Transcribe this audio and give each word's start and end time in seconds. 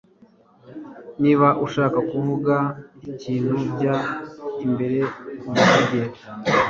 Niba 1.21 1.47
ushaka 1.65 1.99
kuvuga 2.11 2.55
ikintu 3.11 3.53
jya 3.77 3.95
imbere 4.65 4.99
ubivuge 5.49 6.01